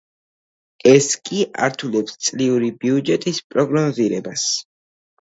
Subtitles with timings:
[0.91, 4.53] ეს კი ართულებს წლიური ბიუჯეტის პროგნოზირებას.